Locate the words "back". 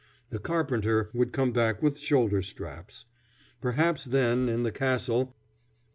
1.51-1.83